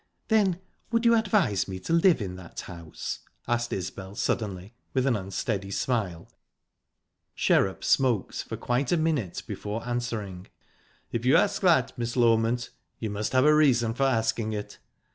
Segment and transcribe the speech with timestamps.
[0.29, 0.59] "Then
[0.91, 5.69] would you advise me to live in that house?" asked Isbel suddenly, with an unsteady
[5.69, 6.27] smile.
[7.35, 10.47] Sherrup smoked for quite a minute before answering.
[11.11, 14.79] "If you ask that, Miss Loment, you must have a reason for asking it.